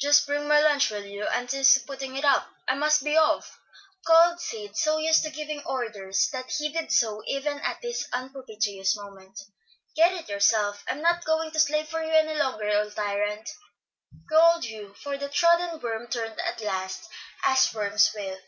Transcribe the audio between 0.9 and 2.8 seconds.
will you? Auntie is putting it up; I